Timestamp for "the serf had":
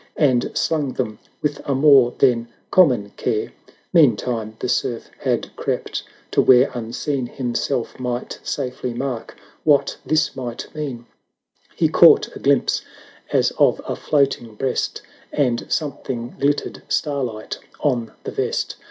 4.59-5.55